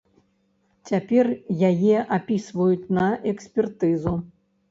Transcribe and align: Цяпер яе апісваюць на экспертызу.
Цяпер 0.89 1.27
яе 1.69 1.97
апісваюць 2.17 2.89
на 2.99 3.07
экспертызу. 3.33 4.17